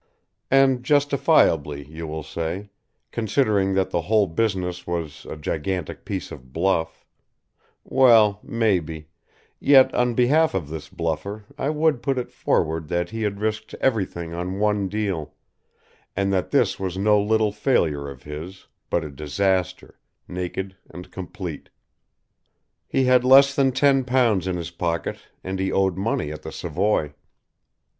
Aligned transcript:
And 0.49 0.83
justifiably 0.83 1.85
you 1.85 2.07
will 2.07 2.23
say, 2.23 2.71
considering 3.11 3.75
that 3.75 3.91
the 3.91 4.01
whole 4.01 4.25
business 4.25 4.87
was 4.87 5.27
a 5.29 5.37
gigantic 5.37 6.05
piece 6.05 6.31
of 6.31 6.51
bluff 6.51 7.05
well, 7.83 8.39
maybe, 8.41 9.09
yet 9.59 9.93
on 9.93 10.15
behalf 10.15 10.55
of 10.55 10.69
this 10.69 10.89
bluffer 10.89 11.45
I 11.55 11.69
would 11.69 12.01
put 12.01 12.17
it 12.17 12.31
forward 12.31 12.87
that 12.87 13.11
he 13.11 13.21
had 13.21 13.39
risked 13.39 13.75
everything 13.75 14.33
on 14.33 14.57
one 14.57 14.89
deal, 14.89 15.35
and 16.15 16.33
that 16.33 16.49
this 16.49 16.79
was 16.79 16.97
no 16.97 17.21
little 17.21 17.51
failure 17.51 18.09
of 18.09 18.23
his, 18.23 18.65
but 18.89 19.03
a 19.03 19.11
disaster, 19.11 19.99
naked 20.27 20.75
and 20.89 21.11
complete. 21.11 21.69
He 22.87 23.03
had 23.03 23.23
less 23.23 23.55
than 23.55 23.71
ten 23.71 24.03
pounds 24.05 24.47
in 24.47 24.57
his 24.57 24.71
pocket 24.71 25.17
and 25.43 25.59
he 25.59 25.71
owed 25.71 25.95
money 25.95 26.31
at 26.31 26.41
the 26.41 26.51
Savoy. 26.51 27.13